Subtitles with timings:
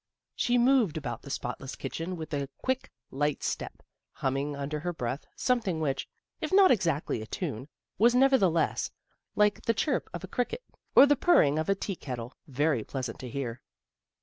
[0.35, 5.27] She moved about the spotless kitchen with a quick, light step, humming under her breath
[5.35, 7.67] something which, if not exactly a tune,
[7.99, 8.89] was, nevertheless,
[9.35, 10.63] like the chirp of a cricket,
[10.95, 13.61] or the purring of a tea kettle, very pleasant to hear.